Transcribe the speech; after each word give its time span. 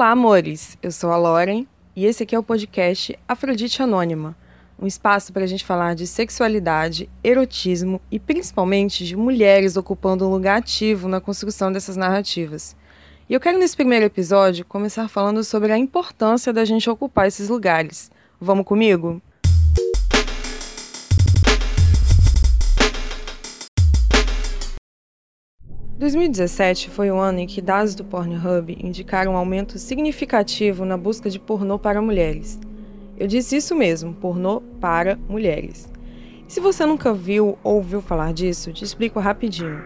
Olá, 0.00 0.12
amores! 0.12 0.78
Eu 0.82 0.90
sou 0.90 1.12
a 1.12 1.16
Lauren 1.18 1.66
e 1.94 2.06
esse 2.06 2.22
aqui 2.22 2.34
é 2.34 2.38
o 2.38 2.42
podcast 2.42 3.18
Afrodite 3.28 3.82
Anônima 3.82 4.34
um 4.80 4.86
espaço 4.86 5.30
para 5.30 5.44
a 5.44 5.46
gente 5.46 5.62
falar 5.62 5.94
de 5.94 6.06
sexualidade, 6.06 7.06
erotismo 7.22 8.00
e 8.10 8.18
principalmente 8.18 9.04
de 9.04 9.14
mulheres 9.14 9.76
ocupando 9.76 10.26
um 10.26 10.30
lugar 10.30 10.56
ativo 10.56 11.06
na 11.06 11.20
construção 11.20 11.70
dessas 11.70 11.96
narrativas. 11.96 12.74
E 13.28 13.34
eu 13.34 13.40
quero, 13.40 13.58
nesse 13.58 13.76
primeiro 13.76 14.06
episódio, 14.06 14.64
começar 14.64 15.06
falando 15.06 15.44
sobre 15.44 15.70
a 15.70 15.76
importância 15.76 16.50
da 16.50 16.64
gente 16.64 16.88
ocupar 16.88 17.28
esses 17.28 17.50
lugares. 17.50 18.10
Vamos 18.40 18.64
comigo? 18.64 19.20
«2017 26.00 26.88
foi 26.88 27.10
o 27.10 27.18
ano 27.18 27.40
em 27.40 27.46
que 27.46 27.60
dados 27.60 27.94
do 27.94 28.02
Pornhub 28.02 28.74
indicaram 28.82 29.34
um 29.34 29.36
aumento 29.36 29.78
significativo 29.78 30.86
na 30.86 30.96
busca 30.96 31.28
de 31.28 31.38
pornô 31.38 31.78
para 31.78 32.00
mulheres. 32.00 32.58
Eu 33.18 33.26
disse 33.26 33.56
isso 33.56 33.76
mesmo, 33.76 34.14
pornô 34.14 34.62
para 34.80 35.18
mulheres. 35.28 35.92
E 36.48 36.50
se 36.50 36.58
você 36.58 36.86
nunca 36.86 37.12
viu 37.12 37.58
ou 37.62 37.74
ouviu 37.74 38.00
falar 38.00 38.32
disso, 38.32 38.72
te 38.72 38.82
explico 38.82 39.20
rapidinho. 39.20 39.84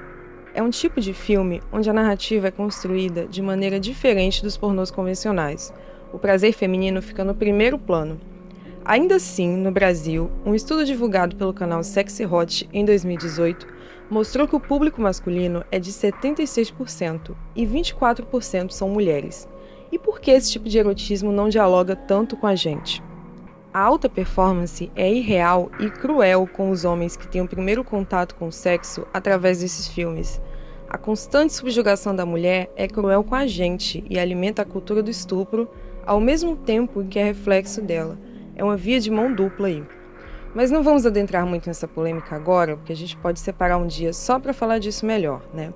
É 0.55 0.63
um 0.63 0.71
tipo 0.71 1.01
de 1.01 1.13
filme 1.13 1.61
onde 1.73 1.91
a 1.91 1.93
narrativa 1.93 2.47
é 2.47 2.53
construída 2.53 3.27
de 3.27 3.43
maneira 3.43 3.81
diferente 3.81 4.41
dos 4.41 4.57
pornôs 4.57 4.93
convencionais. 4.93 5.75
O 6.13 6.19
prazer 6.19 6.53
feminino 6.53 7.03
fica 7.03 7.25
no 7.25 7.35
primeiro 7.35 7.77
plano. 7.77 8.21
Ainda 8.85 9.17
assim, 9.17 9.57
no 9.57 9.73
Brasil, 9.73 10.31
um 10.45 10.55
estudo 10.55 10.85
divulgado 10.85 11.37
pelo 11.37 11.55
canal 11.55 11.83
Sexy 11.83 12.27
Hot 12.27 12.69
em 12.71 12.85
2018 12.85 13.67
mostrou 14.11 14.47
que 14.47 14.55
o 14.55 14.61
público 14.61 15.01
masculino 15.01 15.65
é 15.73 15.79
de 15.79 15.91
76% 15.91 17.35
e 17.57 17.67
24% 17.67 18.71
são 18.73 18.91
mulheres. 18.91 19.49
E 19.91 19.99
por 19.99 20.21
que 20.21 20.31
esse 20.31 20.53
tipo 20.53 20.69
de 20.69 20.77
erotismo 20.77 21.33
não 21.33 21.49
dialoga 21.49 21.97
tanto 21.97 22.37
com 22.37 22.47
a 22.47 22.55
gente? 22.55 23.03
A 23.73 23.81
alta 23.81 24.07
performance 24.07 24.93
é 24.95 25.11
irreal 25.11 25.71
e 25.81 25.89
cruel 25.89 26.47
com 26.47 26.69
os 26.69 26.85
homens 26.85 27.17
que 27.17 27.27
têm 27.27 27.41
o 27.41 27.49
primeiro 27.49 27.83
contato 27.83 28.35
com 28.35 28.49
o 28.49 28.53
sexo 28.53 29.07
através 29.15 29.61
desses 29.61 29.89
filmes. 29.89 30.43
A 30.91 30.99
constante 30.99 31.55
subjugação 31.55 32.15
da 32.15 32.27
mulher 32.27 32.71
é 32.77 32.87
cruel 32.87 33.25
com 33.25 33.35
a 33.35 33.47
gente 33.47 34.05
e 34.11 34.19
alimenta 34.19 34.61
a 34.61 34.67
cultura 34.67 35.03
do 35.03 35.11
estupro, 35.11 35.71
ao 36.05 36.21
mesmo 36.21 36.55
tempo 36.55 37.03
que 37.07 37.19
é 37.19 37.25
reflexo 37.25 37.81
dela. 37.81 38.19
É 38.57 38.63
uma 38.65 38.77
via 38.77 39.01
de 39.01 39.11
mão 39.11 39.33
dupla 39.33 39.69
aí. 39.69 39.85
Mas 40.55 40.71
não 40.71 40.83
vamos 40.83 41.05
adentrar 41.05 41.45
muito 41.45 41.67
nessa 41.67 41.89
polêmica 41.89 42.37
agora, 42.37 42.77
porque 42.77 42.93
a 42.93 42.97
gente 42.97 43.17
pode 43.17 43.41
separar 43.41 43.77
um 43.79 43.87
dia 43.87 44.13
só 44.13 44.39
para 44.39 44.53
falar 44.53 44.79
disso 44.79 45.05
melhor, 45.05 45.43
né? 45.53 45.73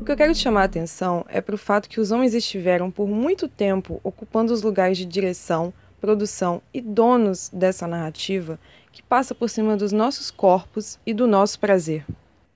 O 0.00 0.04
que 0.04 0.10
eu 0.10 0.16
quero 0.16 0.34
chamar 0.34 0.62
a 0.62 0.64
atenção 0.64 1.24
é 1.28 1.40
para 1.40 1.54
o 1.54 1.58
fato 1.58 1.88
que 1.88 2.00
os 2.00 2.10
homens 2.10 2.34
estiveram 2.34 2.90
por 2.90 3.06
muito 3.06 3.46
tempo 3.46 4.00
ocupando 4.02 4.52
os 4.52 4.62
lugares 4.62 4.96
de 4.96 5.04
direção, 5.04 5.72
produção 6.00 6.62
e 6.72 6.80
donos 6.80 7.50
dessa 7.52 7.86
narrativa 7.86 8.58
que 8.90 9.02
passa 9.02 9.34
por 9.34 9.48
cima 9.48 9.76
dos 9.76 9.92
nossos 9.92 10.30
corpos 10.30 10.98
e 11.06 11.14
do 11.14 11.26
nosso 11.26 11.60
prazer. 11.60 12.04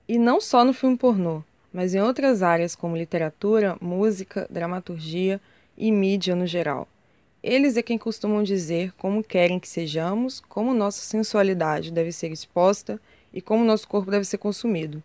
E 0.07 0.17
não 0.17 0.41
só 0.41 0.65
no 0.65 0.73
filme 0.73 0.97
pornô, 0.97 1.43
mas 1.71 1.93
em 1.93 2.01
outras 2.01 2.41
áreas 2.41 2.75
como 2.75 2.97
literatura, 2.97 3.77
música, 3.79 4.47
dramaturgia 4.49 5.39
e 5.77 5.91
mídia 5.91 6.35
no 6.35 6.47
geral. 6.47 6.87
Eles 7.47 7.77
é 7.77 7.83
quem 7.83 7.95
costumam 7.95 8.41
dizer 8.41 8.91
como 8.97 9.23
querem 9.23 9.59
que 9.59 9.67
sejamos, 9.67 10.39
como 10.49 10.73
nossa 10.73 11.01
sensualidade 11.01 11.91
deve 11.91 12.11
ser 12.11 12.31
exposta 12.31 12.99
e 13.31 13.39
como 13.39 13.63
nosso 13.63 13.87
corpo 13.87 14.09
deve 14.09 14.25
ser 14.25 14.39
consumido. 14.39 15.03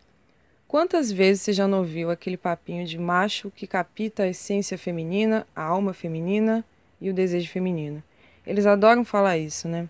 Quantas 0.67 1.13
vezes 1.13 1.43
você 1.43 1.53
já 1.53 1.69
não 1.69 1.81
ouviu 1.81 2.11
aquele 2.11 2.39
papinho 2.39 2.87
de 2.87 2.97
macho 2.97 3.53
que 3.55 3.67
capita 3.67 4.23
a 4.23 4.29
essência 4.29 4.79
feminina, 4.79 5.47
a 5.55 5.63
alma 5.63 5.93
feminina 5.93 6.65
e 6.99 7.11
o 7.11 7.13
desejo 7.13 7.51
feminino? 7.51 8.03
Eles 8.47 8.65
adoram 8.65 9.05
falar 9.05 9.37
isso, 9.37 9.69
né? 9.69 9.87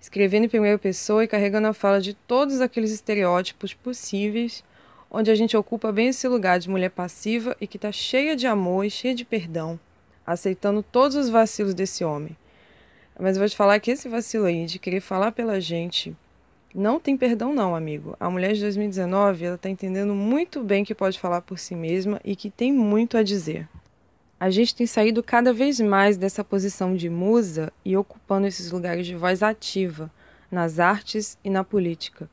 Escrevendo 0.00 0.44
em 0.44 0.48
primeira 0.48 0.78
pessoa 0.78 1.22
e 1.22 1.28
carregando 1.28 1.68
a 1.68 1.74
fala 1.74 2.00
de 2.00 2.14
todos 2.14 2.62
aqueles 2.62 2.92
estereótipos 2.92 3.74
possíveis, 3.74 4.64
onde 5.10 5.30
a 5.30 5.34
gente 5.34 5.54
ocupa 5.54 5.92
bem 5.92 6.08
esse 6.08 6.26
lugar 6.28 6.58
de 6.58 6.70
mulher 6.70 6.92
passiva 6.92 7.54
e 7.60 7.66
que 7.66 7.76
está 7.76 7.92
cheia 7.92 8.34
de 8.34 8.46
amor 8.46 8.86
e 8.86 8.90
cheia 8.90 9.14
de 9.14 9.26
perdão, 9.26 9.78
aceitando 10.26 10.82
todos 10.82 11.16
os 11.16 11.28
vacilos 11.28 11.74
desse 11.74 12.04
homem. 12.04 12.36
Mas 13.18 13.36
eu 13.36 13.40
vou 13.40 13.48
te 13.48 13.56
falar 13.56 13.78
que 13.80 13.90
esse 13.90 14.08
vacilo 14.08 14.46
aí 14.46 14.66
de 14.66 14.78
querer 14.78 15.00
falar 15.00 15.32
pela 15.32 15.60
gente 15.60 16.16
não 16.74 16.98
tem 16.98 17.16
perdão 17.16 17.54
não, 17.54 17.74
amigo. 17.76 18.16
A 18.18 18.28
mulher 18.28 18.54
de 18.54 18.60
2019, 18.60 19.44
ela 19.44 19.58
tá 19.58 19.68
entendendo 19.68 20.14
muito 20.14 20.62
bem 20.62 20.84
que 20.84 20.94
pode 20.94 21.18
falar 21.18 21.40
por 21.40 21.58
si 21.58 21.74
mesma 21.74 22.20
e 22.24 22.34
que 22.34 22.50
tem 22.50 22.72
muito 22.72 23.16
a 23.16 23.22
dizer 23.22 23.68
a 24.44 24.50
gente 24.50 24.74
tem 24.74 24.86
saído 24.86 25.22
cada 25.22 25.54
vez 25.54 25.80
mais 25.80 26.18
dessa 26.18 26.44
posição 26.44 26.94
de 26.94 27.08
musa 27.08 27.72
e 27.82 27.96
ocupando 27.96 28.46
esses 28.46 28.70
lugares 28.70 29.06
de 29.06 29.14
voz 29.14 29.42
ativa 29.42 30.10
nas 30.50 30.78
artes 30.78 31.38
e 31.42 31.48
na 31.48 31.64
política. 31.64 32.28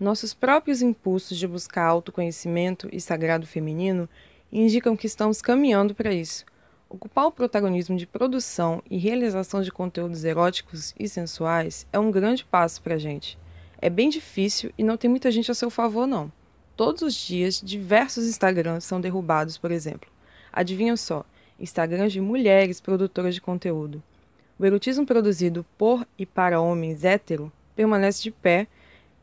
Nossos 0.00 0.34
próprios 0.34 0.82
impulsos 0.82 1.38
de 1.38 1.46
buscar 1.46 1.84
autoconhecimento 1.84 2.88
e 2.90 3.00
sagrado 3.00 3.46
feminino 3.46 4.08
indicam 4.50 4.96
que 4.96 5.06
estamos 5.06 5.40
caminhando 5.40 5.94
para 5.94 6.12
isso. 6.12 6.44
Ocupar 6.92 7.24
o 7.24 7.32
protagonismo 7.32 7.96
de 7.96 8.06
produção 8.06 8.82
e 8.90 8.98
realização 8.98 9.62
de 9.62 9.72
conteúdos 9.72 10.24
eróticos 10.24 10.94
e 11.00 11.08
sensuais 11.08 11.86
é 11.90 11.98
um 11.98 12.10
grande 12.10 12.44
passo 12.44 12.82
para 12.82 12.96
a 12.96 12.98
gente. 12.98 13.38
É 13.78 13.88
bem 13.88 14.10
difícil 14.10 14.70
e 14.76 14.84
não 14.84 14.98
tem 14.98 15.08
muita 15.08 15.30
gente 15.30 15.50
a 15.50 15.54
seu 15.54 15.70
favor, 15.70 16.06
não. 16.06 16.30
Todos 16.76 17.00
os 17.00 17.14
dias, 17.14 17.62
diversos 17.64 18.26
Instagrams 18.26 18.84
são 18.84 19.00
derrubados, 19.00 19.56
por 19.56 19.70
exemplo. 19.70 20.06
Adivinham 20.52 20.94
só, 20.94 21.24
Instagrams 21.58 22.12
de 22.12 22.20
mulheres 22.20 22.78
produtoras 22.78 23.34
de 23.34 23.40
conteúdo. 23.40 24.02
O 24.58 24.66
erotismo 24.66 25.06
produzido 25.06 25.64
por 25.78 26.06
e 26.18 26.26
para 26.26 26.60
homens 26.60 27.04
hétero 27.04 27.50
permanece 27.74 28.22
de 28.22 28.30
pé, 28.30 28.66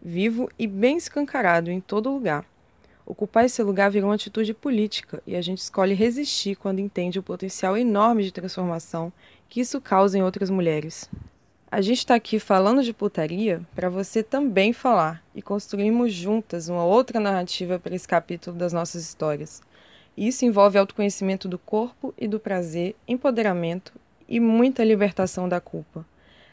vivo 0.01 0.49
e 0.57 0.65
bem 0.65 0.97
escancarado 0.97 1.69
em 1.69 1.79
todo 1.79 2.11
lugar. 2.11 2.43
Ocupar 3.09 3.43
esse 3.43 3.63
lugar 3.63 3.89
virou 3.89 4.09
uma 4.09 4.15
atitude 4.15 4.53
política 4.53 5.19
e 5.25 5.35
a 5.35 5.41
gente 5.41 5.57
escolhe 5.57 5.95
resistir 5.95 6.55
quando 6.55 6.77
entende 6.77 7.17
o 7.17 7.23
potencial 7.23 7.75
enorme 7.75 8.23
de 8.23 8.31
transformação 8.31 9.11
que 9.49 9.59
isso 9.59 9.81
causa 9.81 10.15
em 10.15 10.21
outras 10.21 10.51
mulheres. 10.51 11.09
A 11.71 11.81
gente 11.81 11.97
está 11.97 12.13
aqui 12.13 12.37
falando 12.37 12.83
de 12.83 12.93
putaria 12.93 13.61
para 13.73 13.89
você 13.89 14.21
também 14.21 14.73
falar 14.73 15.23
e 15.33 15.41
construirmos 15.41 16.13
juntas 16.13 16.69
uma 16.69 16.85
outra 16.85 17.19
narrativa 17.19 17.79
para 17.79 17.95
esse 17.95 18.07
capítulo 18.07 18.55
das 18.55 18.73
nossas 18.73 19.01
histórias. 19.01 19.59
Isso 20.15 20.45
envolve 20.45 20.77
autoconhecimento 20.77 21.47
do 21.47 21.57
corpo 21.57 22.13
e 22.15 22.27
do 22.27 22.39
prazer, 22.39 22.95
empoderamento 23.07 23.91
e 24.27 24.39
muita 24.39 24.83
libertação 24.83 25.49
da 25.49 25.59
culpa. 25.59 26.05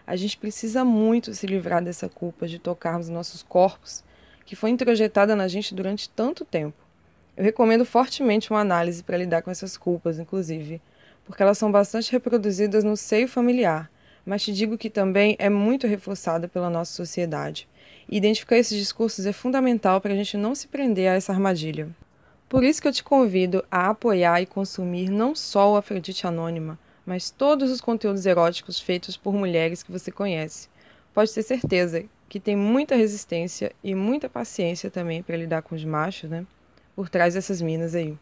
A 0.07 0.17
gente 0.17 0.39
precisa 0.39 0.87
muito 0.87 1.35
se 1.35 1.47
livrar 1.47 1.85
dessa 1.85 2.09
culpa 2.09 2.49
de 2.49 2.59
tocarmos 2.59 3.11
nossos 3.11 3.43
corpos, 3.43 4.03
que 4.47 4.57
foi 4.57 4.71
introjetada 4.71 5.35
na 5.35 5.49
gente 5.49 5.75
durante 5.75 6.09
tanto 6.09 6.45
tempo. 6.45 6.77
Eu 7.37 7.45
recomendo 7.45 7.85
fortemente 7.85 8.51
uma 8.51 8.61
análise 8.61 9.03
para 9.03 9.19
lidar 9.19 9.43
com 9.43 9.51
essas 9.51 9.77
culpas, 9.77 10.19
inclusive, 10.19 10.81
porque 11.25 11.43
elas 11.43 11.59
são 11.59 11.71
bastante 11.71 12.11
reproduzidas 12.13 12.85
no 12.85 12.97
seio 12.97 13.29
familiar, 13.29 13.91
mas 14.25 14.43
te 14.43 14.53
digo 14.53 14.79
que 14.79 14.89
também 14.89 15.37
é 15.39 15.51
muito 15.51 15.87
reforçada 15.87 16.49
pela 16.49 16.71
nossa 16.71 16.93
sociedade. 16.93 17.69
E 18.09 18.17
identificar 18.17 18.57
esses 18.57 18.79
discursos 18.79 19.27
é 19.27 19.33
fundamental 19.33 20.01
para 20.01 20.13
a 20.13 20.17
gente 20.17 20.37
não 20.37 20.55
se 20.55 20.69
prender 20.69 21.11
a 21.11 21.15
essa 21.15 21.33
armadilha. 21.33 21.89
Por 22.49 22.63
isso 22.63 22.81
que 22.81 22.87
eu 22.87 22.93
te 22.93 23.03
convido 23.03 23.65
a 23.69 23.91
apoiar 23.91 24.41
e 24.41 24.47
consumir 24.47 25.11
não 25.11 25.35
só 25.35 25.73
o 25.73 25.77
Afrodite 25.77 26.27
Anônima, 26.27 26.79
mas 27.05 27.31
todos 27.31 27.71
os 27.71 27.81
conteúdos 27.81 28.25
eróticos 28.25 28.81
feitos 28.81 29.17
por 29.17 29.35
mulheres 29.35 29.83
que 29.83 29.91
você 29.91 30.13
conhece. 30.13 30.69
Pode 31.13 31.33
ter 31.35 31.43
certeza 31.43 32.05
que 32.29 32.41
tem 32.41 32.57
muita 32.57 32.97
resistência 32.97 33.73
e 33.83 33.95
muita 33.95 34.29
paciência 34.29 34.91
também 34.91 35.23
para 35.23 35.37
lidar 35.37 35.63
com 35.63 35.75
os 35.75 35.85
machos, 35.85 36.29
né? 36.29 36.47
Por 36.95 37.09
trás 37.09 37.35
dessas 37.35 37.63
minas 37.63 37.95
aí. 37.95 38.17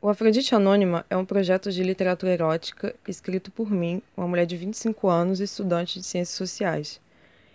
O 0.00 0.08
Afrodite 0.08 0.54
Anônima 0.54 1.06
é 1.08 1.16
um 1.16 1.24
projeto 1.24 1.70
de 1.70 1.82
literatura 1.82 2.32
erótica 2.32 2.94
escrito 3.06 3.52
por 3.52 3.70
mim, 3.70 4.02
uma 4.16 4.26
mulher 4.26 4.44
de 4.44 4.56
25 4.56 5.08
anos 5.08 5.40
e 5.40 5.44
estudante 5.44 6.00
de 6.00 6.04
ciências 6.04 6.36
sociais. 6.36 7.00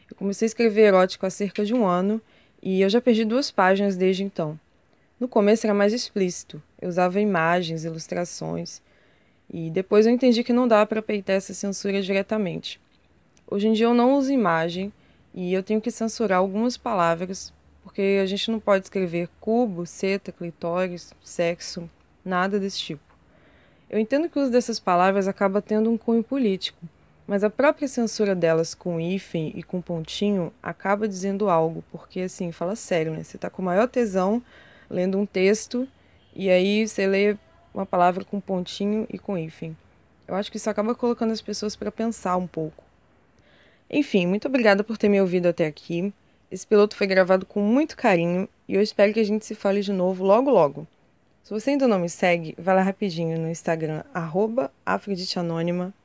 Eu 0.10 0.16
comecei 0.16 0.46
a 0.46 0.48
escrever 0.48 0.84
erótico 0.84 1.26
há 1.26 1.30
cerca 1.30 1.66
de 1.66 1.74
um 1.74 1.86
ano 1.86 2.22
e 2.64 2.82
eu 2.82 2.90
já 2.90 3.02
perdi 3.02 3.26
duas 3.26 3.52
páginas 3.52 3.98
desde 3.98 4.24
então. 4.24 4.58
No 5.20 5.28
começo 5.28 5.66
era 5.66 5.74
mais 5.74 5.92
explícito, 5.92 6.62
eu 6.82 6.88
usava 6.88 7.20
imagens, 7.20 7.84
ilustrações, 7.84 8.82
e 9.52 9.70
depois 9.70 10.06
eu 10.06 10.14
entendi 10.14 10.44
que 10.44 10.54
não 10.54 10.68
dá 10.68 10.86
para 10.86 11.02
peitar 11.02 11.36
essa 11.36 11.54
censura 11.54 12.02
diretamente. 12.02 12.80
Hoje 13.50 13.68
em 13.68 13.74
dia 13.74 13.88
eu 13.88 13.94
não 13.94 14.18
uso 14.18 14.32
imagem 14.32 14.94
e 15.40 15.54
eu 15.54 15.62
tenho 15.62 15.80
que 15.80 15.92
censurar 15.92 16.40
algumas 16.40 16.78
palavras, 16.78 17.54
porque 17.84 18.20
a 18.20 18.26
gente 18.26 18.50
não 18.50 18.60
pode 18.60 18.86
escrever 18.86 19.30
cubo, 19.40 19.86
seta, 19.86 20.32
clitóris, 20.32 21.14
sexo, 21.24 21.88
nada 22.26 22.60
desse 22.60 22.80
tipo. 22.80 23.04
Eu 23.88 24.00
entendo 24.00 24.28
que 24.30 24.40
o 24.40 24.42
uso 24.42 24.52
dessas 24.52 24.80
palavras 24.80 25.28
acaba 25.28 25.62
tendo 25.62 25.92
um 25.92 25.98
cunho 25.98 26.24
político, 26.24 26.80
mas 27.28 27.44
a 27.44 27.52
própria 27.52 27.88
censura 27.88 28.34
delas 28.34 28.74
com 28.74 29.00
hífen 29.00 29.54
e 29.56 29.62
com 29.62 29.80
pontinho 29.80 30.52
acaba 30.62 31.08
dizendo 31.08 31.52
algo, 31.52 31.84
porque 31.92 32.22
assim, 32.22 32.52
fala 32.52 32.76
sério, 32.76 33.12
né? 33.12 33.22
Você 33.24 33.38
tá 33.38 33.48
com 33.48 33.62
maior 33.62 33.88
tesão 33.88 34.42
lendo 34.90 35.20
um 35.20 35.26
texto 35.28 35.88
e 36.36 36.50
aí 36.50 36.88
você 36.88 37.06
lê 37.06 37.38
uma 37.76 37.86
palavra 37.86 38.26
com 38.26 38.40
pontinho 38.40 39.06
e 39.08 39.20
com 39.20 39.38
hífen. 39.38 39.78
Eu 40.28 40.34
acho 40.34 40.50
que 40.50 40.58
isso 40.58 40.68
acaba 40.68 40.96
colocando 40.96 41.32
as 41.32 41.44
pessoas 41.44 41.76
para 41.76 41.92
pensar 41.92 42.38
um 42.38 42.48
pouco. 42.48 42.87
Enfim, 43.90 44.28
muito 44.28 44.48
obrigada 44.48 44.84
por 44.84 44.96
ter 44.98 45.08
me 45.10 45.20
ouvido 45.22 45.48
até 45.48 45.66
aqui. 45.66 46.14
Esse 46.52 46.68
piloto 46.68 46.96
foi 46.96 47.08
gravado 47.08 47.46
com 47.46 47.62
muito 47.62 47.98
carinho 47.98 48.48
e 48.68 48.76
eu 48.76 48.82
espero 48.82 49.14
que 49.14 49.20
a 49.20 49.24
gente 49.24 49.46
se 49.46 49.54
fale 49.56 49.82
de 49.82 49.92
novo 49.92 50.24
logo 50.24 50.50
logo. 50.50 50.88
Se 51.44 51.54
você 51.54 51.72
ainda 51.72 51.88
não 51.88 52.00
me 52.00 52.10
segue, 52.10 52.56
vai 52.58 52.76
lá 52.76 52.82
rapidinho 52.82 53.40
no 53.40 53.50
Instagram, 53.50 54.04
arroba 54.14 54.72